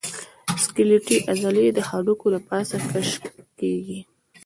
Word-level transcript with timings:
سکلیټي 0.63 1.17
عضلې 1.31 1.65
د 1.73 1.79
هډوکو 1.89 2.25
د 2.33 2.37
پاسه 2.49 2.77
کش 2.89 3.09
کېږي. 3.59 3.99